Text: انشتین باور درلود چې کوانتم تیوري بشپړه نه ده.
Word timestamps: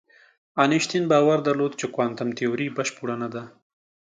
انشتین 0.63 1.03
باور 1.11 1.37
درلود 1.47 1.73
چې 1.79 1.85
کوانتم 1.95 2.29
تیوري 2.37 2.67
بشپړه 2.77 3.15
نه 3.21 3.29
ده. 3.33 3.43